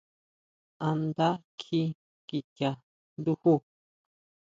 ¿A 0.87 0.89
nda 1.03 1.29
kjí 1.59 1.81
kicha 2.27 2.71
nduju? 3.19 3.53